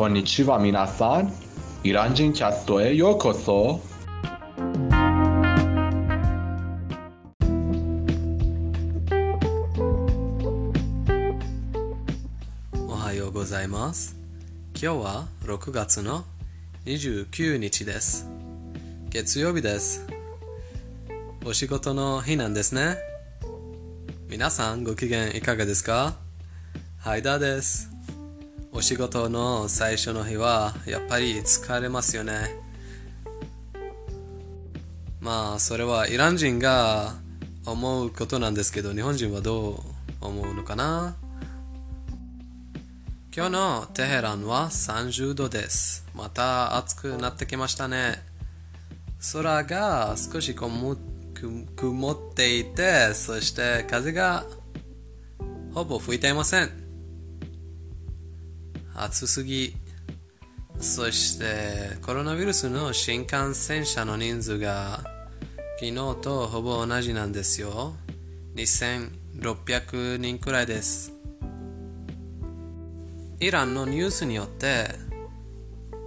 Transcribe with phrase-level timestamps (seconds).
[0.00, 1.30] こんにちは皆さん。
[1.84, 3.82] イラン人キャストへようこそ。
[12.88, 14.16] おはようございます。
[14.72, 16.24] 今日は6月の
[16.86, 18.26] 29日です。
[19.10, 20.06] 月曜日です。
[21.44, 22.96] お仕事の日なんですね。
[24.30, 26.16] 皆さんご機嫌いかがですか
[26.96, 27.99] ハイダーです。
[28.72, 32.56] お仕事の最初の日はやっぱり疲れますよね。
[35.20, 37.14] まあそれはイラン人が
[37.66, 41.16] 思うことなんですけど日本人はどう思うのかな？
[43.36, 46.06] 今日のテヘランは30度です。
[46.14, 48.22] また暑くなってきましたね。
[49.32, 50.96] 空が少し曇っ
[52.34, 54.44] ていて、そして風が
[55.74, 56.89] ほぼ吹いていません。
[59.02, 59.74] 暑すぎ。
[60.78, 65.04] そしてコロナウイルスの新幹線車の人数が
[65.78, 67.94] 昨日とほぼ同じなんですよ。
[68.56, 71.12] 2600人くらいです。
[73.40, 74.88] イランのニュースによって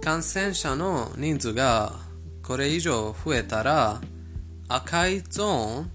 [0.00, 1.94] 感染者の人数が
[2.44, 4.00] これ以上増えたら
[4.68, 5.90] 赤いゾーン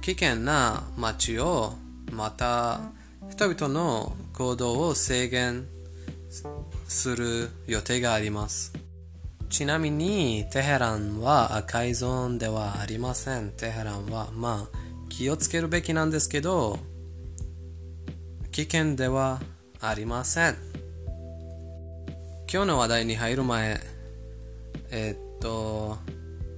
[0.00, 1.74] 危険な街を
[2.12, 2.80] また
[3.30, 5.66] 人々の行動を制限
[6.86, 8.74] する予定があります。
[9.48, 13.52] ちなみにテヘランは赤いゾーンではありません。
[13.52, 16.78] テヘランはまあ気をつけるべきなんですけど
[18.52, 19.40] 危険では
[19.80, 20.56] ありません。
[22.52, 23.80] 今日の話題に入る前
[24.90, 25.96] えっと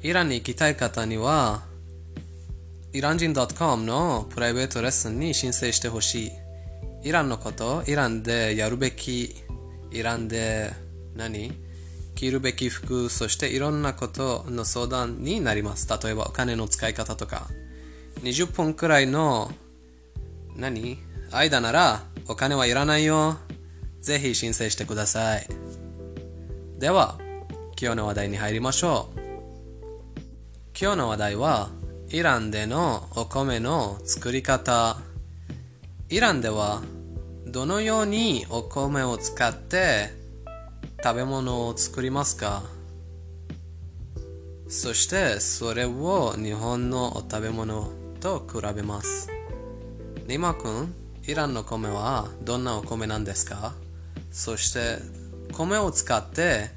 [0.03, 1.63] イランに行きたい方には
[2.93, 6.48] イラン人 .com のプライベートレッスンに申請してほしい。
[7.03, 9.35] イランのことイランでやるべき
[9.91, 10.73] イランで
[11.15, 11.53] 何？
[12.15, 17.47] 着るべき服そしていろんなことの相談になります例えばお金の使い方とか
[18.23, 19.53] 20分くらいの
[20.57, 20.99] 何？
[21.31, 23.37] 間ならお金はいらないよ。
[24.01, 25.47] ぜひ申請してください。
[26.79, 27.19] では、
[27.81, 29.21] 今日の話題に入りましょう。
[30.81, 31.71] 今日の話題は、
[32.11, 34.99] イランでのお米の作り方。
[36.11, 36.81] イランでは、
[37.47, 40.09] どのようにお米を使って
[41.05, 42.63] 食べ物を作りますか？
[44.69, 49.29] そして、それを日本のお食べ物と比べます。
[50.27, 50.95] リマ君、
[51.27, 53.75] イランの米はどんなお米なんですか？
[54.31, 54.97] そして
[55.53, 56.71] 米を使って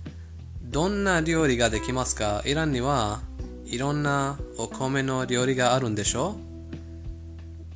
[0.62, 2.42] どんな料理ができますか？
[2.46, 3.22] イランには
[3.64, 6.36] いろんなお米の料理があるんでしょ？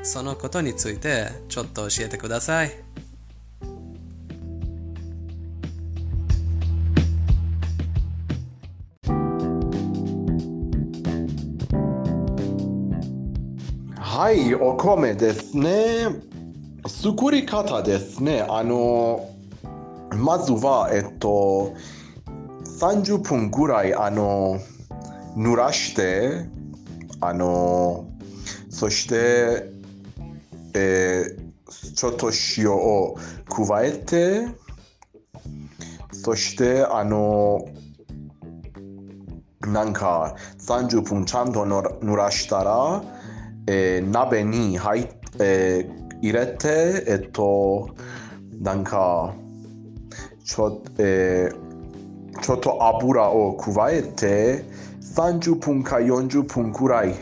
[0.06, 2.72] そのことについてちょっと教えてください。
[13.98, 16.08] はい、お米ですね。
[16.88, 18.46] 作り方ですね。
[18.48, 19.28] あの、
[20.16, 21.74] まずは、えっと、
[22.80, 24.60] 30分ぐらい、あの、
[25.36, 26.46] 濡らして、
[27.22, 28.08] あの、
[28.70, 29.75] そして、
[31.96, 33.16] ちょっと塩を
[33.48, 34.48] 加えて、
[36.12, 37.66] そして、あの、
[39.62, 43.04] なんか30分ちゃんと濡らしたら、
[43.68, 45.08] えー鍋に入っ、
[45.40, 47.90] えー入れて、えっと、
[48.60, 49.34] なんか、
[50.44, 54.66] ちょ,、えーちょっと油を加えて、
[55.02, 57.16] 30分か40分くらい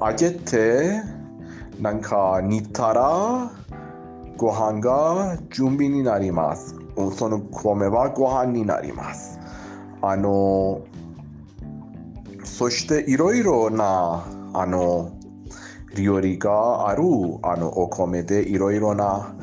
[0.00, 1.02] 揚げて、
[1.82, 3.50] なんか煮たら、
[4.36, 6.76] ご飯が準備になります。
[7.16, 9.40] その米はご飯になります。
[10.00, 10.86] あの、
[12.44, 15.18] そしていろいろな、あの、
[15.96, 17.02] 料理がある
[17.42, 19.34] あのお米でいろいろな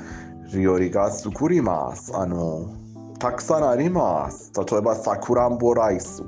[0.54, 2.16] 料理が作ります。
[2.16, 2.74] あの
[3.20, 4.52] たくさんあります。
[4.56, 6.24] 例えばさくらんぼライス。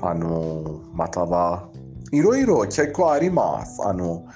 [0.00, 1.68] あのまたは
[2.14, 3.82] いろいろ結構あります。
[3.84, 4.26] あの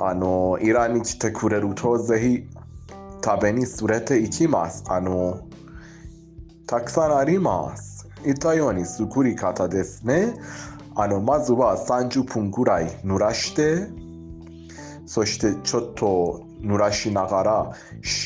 [0.00, 2.58] あのイランに来てくれるとぜひ
[3.24, 4.84] 食べに連れて行きます。
[4.88, 5.40] あの
[6.66, 8.08] たくさんあります。
[8.24, 10.34] 言ったように作り方ですね。
[10.94, 13.86] あのまずは30分ぐらい濡らして
[15.06, 17.72] そしてちょっと濡らしながら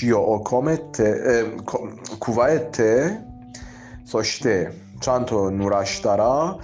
[0.03, 3.19] 塩を込めて、えー加えて
[4.05, 6.59] そしてちゃんと濡らしたら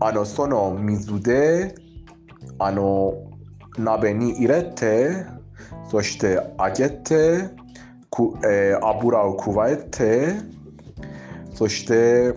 [0.00, 1.74] あのその水で
[2.58, 3.14] あの
[3.78, 5.24] 鍋に入れて
[5.90, 7.50] そして揚げて
[8.10, 10.36] く、えー油を加えて、
[11.54, 12.34] そして、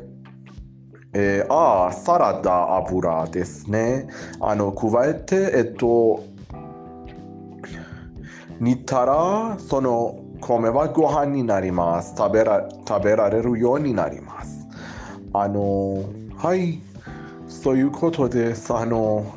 [1.13, 4.07] えーあ、サラダ油ですね。
[4.39, 6.23] あの、加えて、えっと、
[8.59, 12.13] 煮たら、その米はご飯になります。
[12.17, 14.67] 食べら食べられるようになります。
[15.33, 16.03] あの、
[16.37, 16.81] はい、
[17.49, 18.73] そういうことです。
[18.73, 19.35] あの、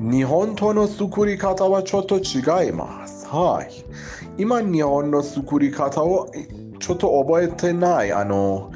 [0.00, 3.26] 日本との作り方はちょっと違います。
[3.28, 4.42] はい。
[4.42, 6.30] 今、日本の作り方を
[6.78, 8.12] ちょっと覚えてない。
[8.12, 8.72] あの、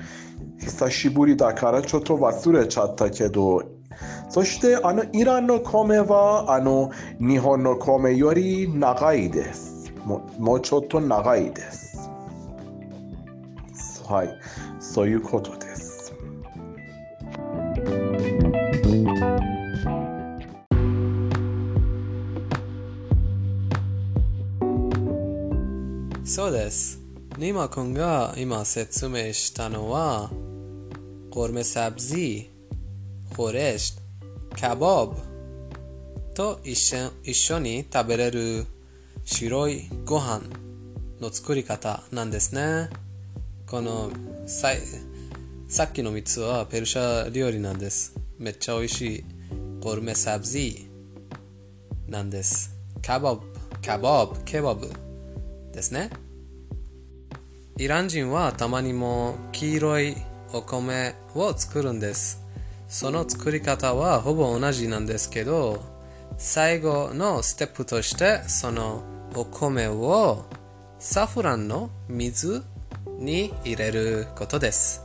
[0.61, 3.63] 久しぶりだからちょっと忘れちゃったけど、
[4.31, 9.93] そしてあのイランの米はあの日本の米より長いです。
[10.05, 12.11] もうもうちょっと長いです。
[14.09, 14.39] はい、
[14.81, 15.62] そういうことです。
[26.43, 26.99] そうです。
[27.39, 30.29] ニマ君が今説明したのは、
[31.31, 35.21] ゴルメサブジー、ホレシュ、カボブ
[36.35, 38.67] と一緒一緒に食べれる
[39.23, 40.41] 白いご飯
[41.21, 42.91] の作り方なんですね。
[43.69, 44.11] この
[44.47, 44.71] さ
[45.69, 48.17] さっきの3つはペルシャ料理なんです。
[48.41, 49.25] めっちゃ美味しい
[49.81, 52.77] ゴルメサブジーなんです。
[53.01, 53.47] カボブ、
[53.81, 54.91] カボブ、ケバブ
[55.73, 56.11] ですね。
[57.79, 60.17] イラン人はたまにも黄色い
[60.53, 62.45] お米を作るんです。
[62.87, 65.83] その作り方はほぼ同じなんですけど、
[66.37, 69.03] 最後のステップとしてその
[69.35, 70.45] お米を
[70.99, 72.63] サフランの水
[73.19, 75.03] に入れることです。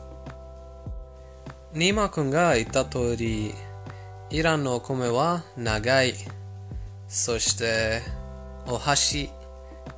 [1.73, 3.53] ニーマ君が言った通り、
[4.29, 6.13] イランのお米は長い。
[7.07, 8.01] そして、
[8.67, 9.29] お箸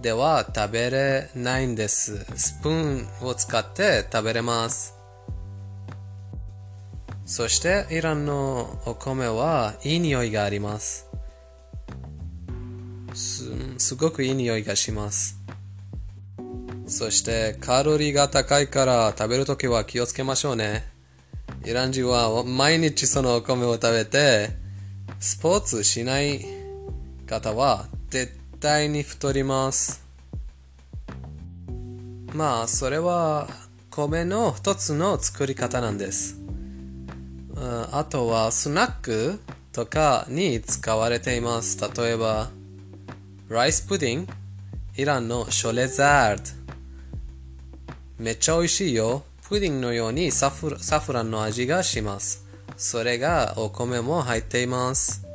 [0.02, 2.26] では食べれないんです。
[2.38, 4.96] スプーンを使って食べれます。
[7.26, 11.10] そして、イランのお米はいい匂いがあります。
[13.14, 15.38] すすごくいい匂いがします。
[16.88, 20.88] そして、カロリーが高いから食べるときは気をつけましょうね。
[21.66, 24.52] イラン人は毎日そのお米を食べて、
[25.20, 26.46] スポーツしない
[27.28, 27.88] 方は
[28.60, 30.04] 対に太ります。
[32.34, 33.48] まあ、それは
[33.90, 36.38] 米の一つの作り方なんです。
[37.92, 39.40] あとはスナック
[39.72, 41.80] とかに使われています。
[41.80, 42.50] 例えば、
[43.48, 44.34] ライスプディング、
[44.96, 46.44] イランのショレザード。
[48.18, 49.24] めっちゃ美味しいよ。
[49.48, 52.46] プディングのようにサフサフランの味がします。
[52.78, 55.26] それがお米も入っています。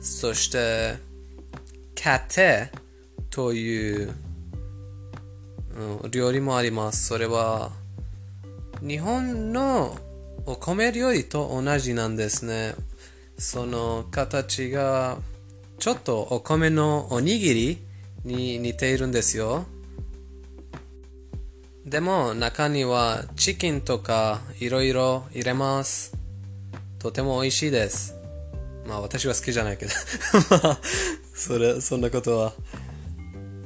[0.00, 0.96] そして、
[2.00, 2.70] カテ
[3.30, 4.14] という、
[5.76, 7.06] うん料理もあります。
[7.06, 7.72] それは、
[8.80, 9.96] 日本の
[10.46, 12.74] お米料理と同じなんですね。
[13.38, 15.18] その形が、
[15.78, 17.78] ちょっとお米のおにぎり
[18.24, 19.66] に似ているんですよ。
[21.84, 26.16] でも中にはチキンとかいろいろ入れます。
[26.98, 28.14] とても美味しいです。
[28.86, 29.92] まあ私は好きじゃないけど。
[31.34, 32.52] それ、そんなことは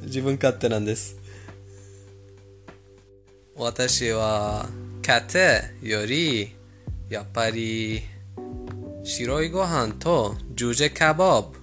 [0.02, 1.18] 自分勝手なんです。
[3.54, 4.68] 私は
[5.02, 5.22] 家
[5.82, 6.54] 庭より
[7.10, 8.02] やっぱり
[9.04, 11.58] 白いご飯とジュジェカボブ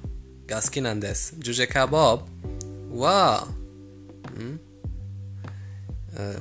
[0.47, 1.35] が好きなんです。
[1.39, 2.21] ジュジェカボ
[2.91, 3.47] ブは、
[4.37, 4.59] ん？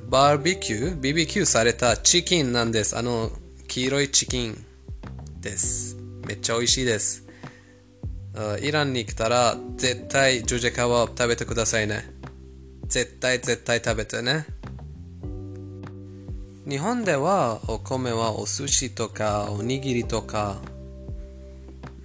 [0.08, 2.96] バーベキュー ?BBQ されたチキンなんです。
[2.96, 3.30] あの、
[3.66, 4.64] 黄色いチキン
[5.40, 5.96] です。
[6.26, 7.23] めっちゃ美味しいです。
[8.60, 12.10] イランに来たら絶対ジュジェカボブ食べてくださいね。
[12.88, 14.46] 絶対絶対食べてね。
[16.68, 20.56] 日本ではお米はお寿司とかおにぎりとか、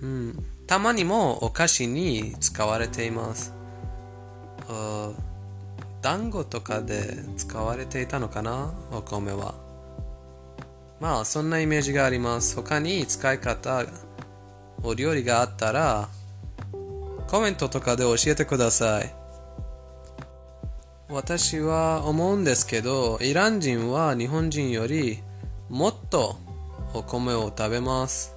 [0.01, 3.53] うん、たまにもお菓子に使われています。
[4.67, 5.11] あ
[6.01, 8.73] 団子とかで使われていたのかな？
[8.91, 9.55] お米は。
[10.99, 12.55] まあそんなイメージがあります。
[12.55, 13.85] 他に使い方、
[14.83, 16.09] お料理があったら
[17.29, 19.13] コメントとかで教えてください。
[21.09, 25.19] 私は思うんですけど、イラン人は日本人より
[25.69, 26.37] もっと
[26.95, 28.35] お米を食べます。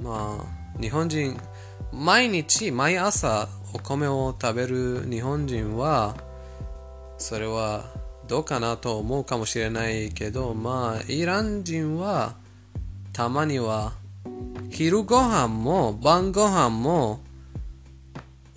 [0.00, 1.36] まあ、日本人、
[1.92, 6.14] 毎日、毎朝お米を食べる日本人は、
[7.18, 7.86] それは
[8.28, 12.36] どうかなと思うかもしれないけど、まあ、イラン人は
[13.12, 13.94] たまには
[14.70, 17.20] 昼ご飯も晩ご飯も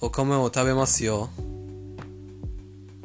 [0.02, 1.30] お米を食べますよ。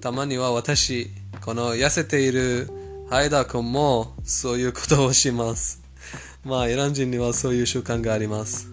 [0.00, 2.68] たまには私、この痩せている
[3.08, 5.82] ハイダ君もそういうことをします。
[6.44, 8.68] まあ、イラン人にはそういう習慣があります。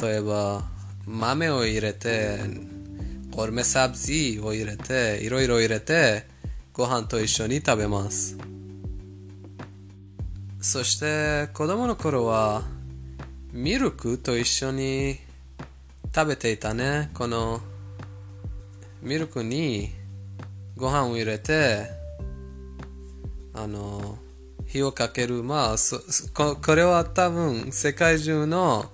[0.00, 0.68] 例えば、
[1.06, 2.40] 豆を入れて、
[3.34, 6.26] コルメサブジーを入れて、いろいろ入れて、
[6.72, 8.36] ご飯と一緒に食べます。
[10.60, 12.62] そして子供の頃は
[13.52, 15.18] ミルクと一緒に
[16.14, 17.10] 食べていたね。
[17.14, 17.60] この
[19.02, 19.90] ミルクに
[20.76, 21.90] ご飯を入れて、
[23.52, 24.18] あの、
[24.66, 25.42] 火をかける。
[25.42, 25.76] まあ、
[26.32, 28.86] ここれは多分世界中の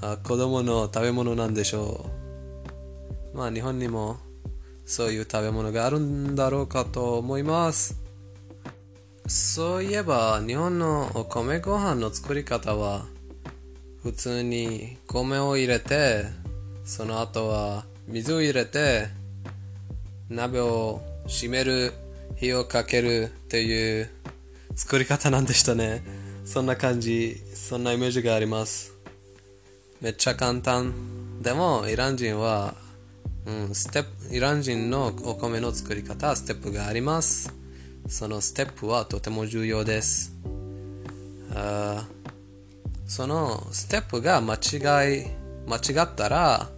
[0.00, 2.10] あ子供の食べ物なんでしょ
[3.34, 3.36] う。
[3.36, 4.16] まあ日本にも
[4.86, 8.00] そういう食べ物があるんだろうかと思います。
[9.26, 13.04] そういえば日本のお米ご飯の作り方は
[14.06, 16.26] 普通に米を入れて
[16.84, 19.08] その後は水を入れて
[20.28, 21.92] 鍋を閉める
[22.36, 24.08] 火をかけるっていう
[24.76, 26.04] 作り方なんでしたね。
[26.44, 27.34] そんな感じ。
[27.52, 28.94] そんなイメージがあります。
[30.00, 31.42] めっちゃ簡単。
[31.42, 32.76] でもイラン人は、
[33.44, 37.52] うん、ステップイラン人のお米の作り方はステップがあります。
[38.06, 40.32] そのステップはとても重要です。
[43.06, 45.26] そのステップが間違い、
[45.66, 46.68] 間違ったら、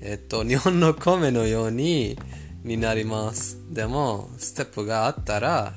[0.00, 2.18] えっと、日本の米のように
[2.64, 3.58] になります。
[3.70, 5.74] でも、ステップがあったら、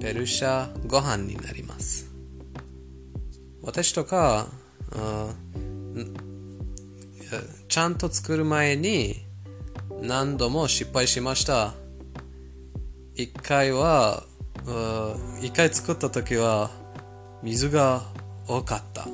[0.00, 2.10] ペルシャご飯になります。
[3.62, 4.48] 私とか、
[7.68, 9.16] ちゃんと作る前に
[10.00, 11.74] 何度も失敗しました。
[13.14, 14.24] 一回は、
[15.40, 16.70] 一回作った時は
[17.42, 18.02] 水が
[18.46, 19.06] 多かった。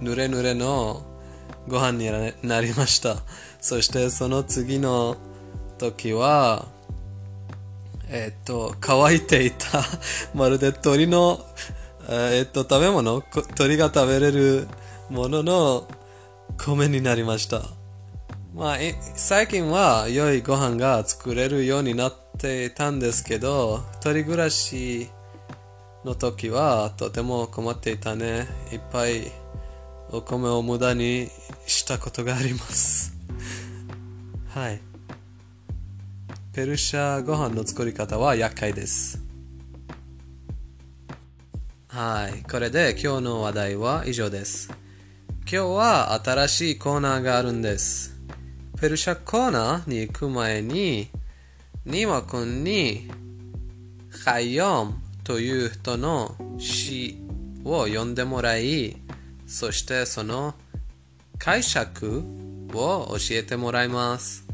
[0.00, 1.02] ぬれぬれの
[1.68, 2.10] ご飯に
[2.42, 3.16] なりました。
[3.60, 5.16] そしてその次の
[5.78, 6.66] 時は、
[8.08, 9.82] えっと、乾いていた、
[10.34, 11.44] まるで鳥の、
[12.08, 13.22] えっと、食べ物、
[13.54, 14.66] 鳥が食べれる
[15.10, 15.88] ものの
[16.56, 17.62] 米になりました。
[18.54, 18.76] まあ、
[19.14, 25.08] 最近は良いご飯が作れるようになっていたんですけど、一人暮らし
[26.04, 28.46] の時はとても困っていたね。
[28.72, 29.30] いっぱい
[30.10, 31.28] お米を無駄に
[31.66, 33.14] したことがあります。
[34.48, 34.80] はい。
[36.54, 39.20] ペルシャご飯の作り方は厄介です。
[41.88, 42.42] はい。
[42.50, 44.68] これで今日の話題は以上です。
[45.40, 48.16] 今日は新しいコーナーがあるんです。
[48.80, 51.10] ペルシャコーナーに行く前に、
[51.84, 53.10] ニワ君に、
[54.24, 57.16] ハイヨムという人の詩
[57.62, 58.96] を読んでもらい、
[59.46, 60.56] そしてその
[61.38, 62.24] 解釈
[62.74, 64.44] を教えてもらいます。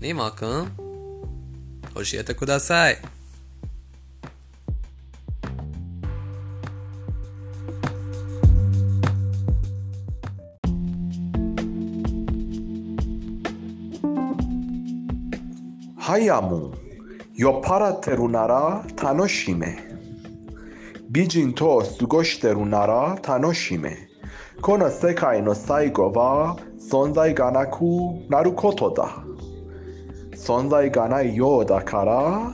[0.00, 0.70] ニマ君、
[1.94, 2.98] 教えてください。
[15.96, 16.83] ハヤム
[17.36, 19.76] 酔っ払ってるなら楽しめ
[21.10, 24.08] 美人と過ごしてるなら楽しめ
[24.62, 27.80] この世界の最後は存在がなく
[28.28, 29.24] なることだ
[30.36, 32.52] 存在がないようだから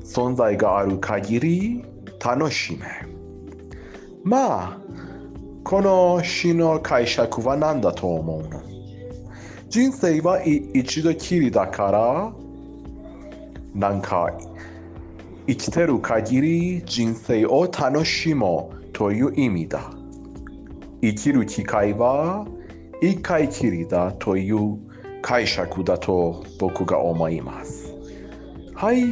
[0.00, 1.84] 存在がある限り
[2.18, 2.86] 楽しめ
[4.24, 4.78] まあ
[5.62, 8.60] この詩の解釈は何だと思うの
[9.68, 12.45] 人生は一度きりだから
[13.76, 14.30] なんか
[15.46, 19.90] 生きてる限り人生を楽しもうという意味だ。
[21.02, 22.46] 生きる機会は
[23.02, 24.78] 一回きりだという
[25.20, 27.94] 解釈だと僕が思います。
[28.74, 29.04] はい。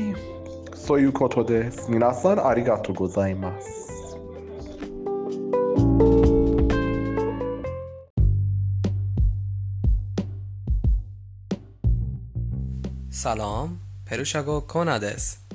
[0.75, 1.91] そういうことです。
[1.91, 3.95] 皆さんありがとうございます。
[13.11, 15.47] サロン、ペルシャ語コーナーです。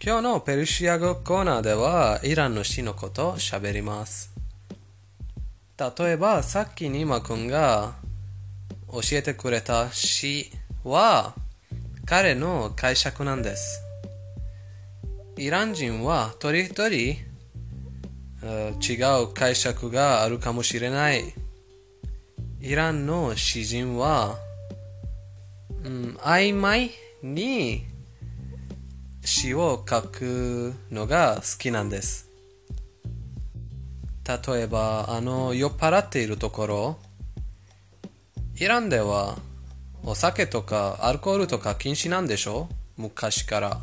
[0.00, 4.32] 今日のペルシア語コーナーでは、イランの詩のことを喋ります。
[5.76, 7.94] 例えば、さっきニマ君が
[8.92, 10.52] 教えてくれた詩
[10.84, 11.34] は、
[12.06, 13.82] 彼の解釈なんです。
[15.36, 17.16] イラン人は一人一人
[18.80, 21.34] 違う解釈があるかもしれない。
[22.60, 24.38] イランの詩人は
[25.82, 26.90] うん、曖昧
[27.22, 27.84] に
[29.22, 32.28] 詩を書くのが好きなんです。
[34.26, 36.98] 例えば、あの、酔っ払っているところ、
[38.56, 39.38] イランでは
[40.04, 42.68] お酒とかアルコールとか禁止なんでしょ？
[42.96, 43.80] 昔から。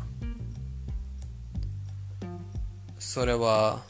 [2.98, 3.82] それは、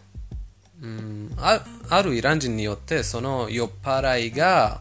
[0.80, 4.80] うん、ああるイラン人によってその酔っ払いが、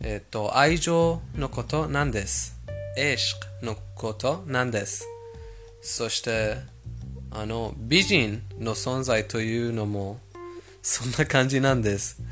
[0.00, 2.60] えっと、愛情のことなんです。
[2.96, 5.08] エシクのことなんです。
[5.82, 6.58] そして、
[7.30, 10.20] あの、美人の存在というのも、
[10.80, 12.22] そんな感じなんです。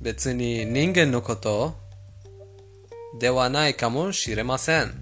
[0.00, 1.74] 別に人間のこと
[3.20, 4.92] ではないかもしれません。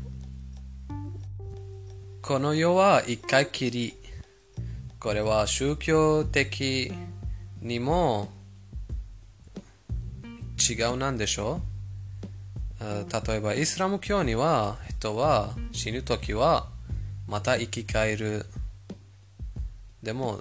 [2.20, 3.94] この世は一回きり。
[4.98, 6.92] これは宗教的
[7.62, 8.28] にも
[10.58, 11.75] 違うなんでしょう
[12.80, 16.68] 例えばイスラム教には人は死ぬ時は
[17.26, 18.46] また生き返る。
[20.02, 20.40] でも、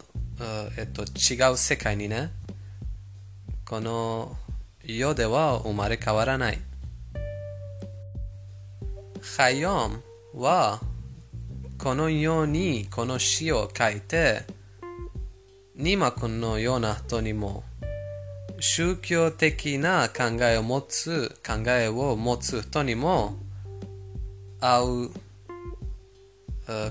[0.78, 2.32] えっと、違う世界にね、
[3.66, 4.38] この
[4.84, 6.60] 世では生まれ変わらない。
[9.38, 10.04] ハヨム
[10.36, 10.80] は
[11.78, 14.44] このようにこの詩を書いて
[15.76, 17.64] ニマ君のような人にも
[18.60, 23.38] 宗教的な考えを持つ考えを持つ人にも
[24.60, 25.10] 会う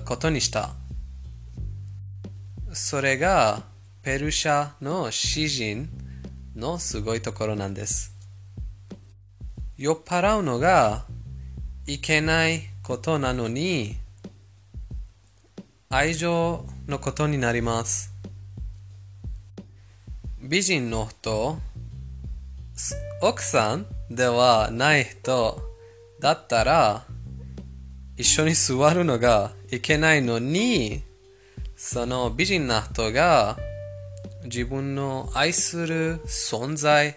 [0.04, 0.70] ことにした。
[2.72, 3.62] それが
[4.02, 5.88] ペルシャの詩人
[6.54, 8.14] のすごいところなんです。
[9.76, 11.04] 酔っ払うのが
[11.86, 13.96] いけないことなのに
[15.88, 18.13] 愛情のことになります。
[20.46, 21.56] 美人の人
[23.22, 25.58] 奥さんではない人
[26.20, 27.06] だったら
[28.18, 31.02] 一緒に座るのがいけないのに
[31.76, 33.56] その美人な人が
[34.44, 37.16] 自分の愛する存在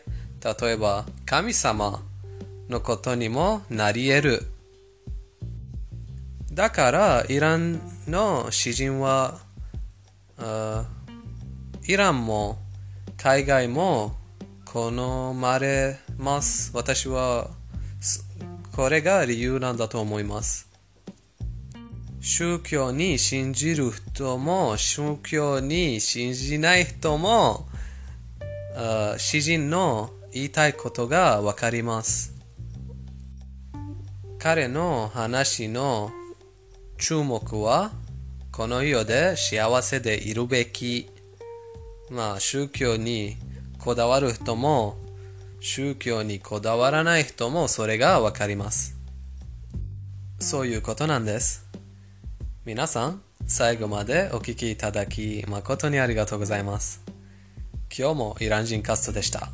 [0.62, 2.02] 例えば神様
[2.70, 4.42] のことにもなり得る。
[6.54, 9.42] だからイランの詩人は
[11.86, 12.60] イランも
[13.18, 14.16] 海外も
[14.64, 14.92] 好
[15.34, 16.72] まれます。
[16.76, 17.50] 私は
[18.76, 20.70] これが理由なんだと思います。
[22.22, 27.68] 宗教に信じる人も宗教に信じない人も
[29.18, 32.36] 詩人の言いたいことがわかります。
[34.38, 36.12] 彼の話の
[37.00, 37.92] 注目は
[38.52, 41.17] この世で幸せでいるべき。
[42.10, 43.38] まあ宗教に
[43.80, 44.98] こだわる人も
[45.60, 48.96] 宗教にこだわらない人もそれがわかります。
[50.40, 51.66] そういうことなんです。
[52.64, 57.04] 皆さん最後までお聞きいただき誠にありがとうございます。
[57.98, 59.50] 今日もイラン人カストでした。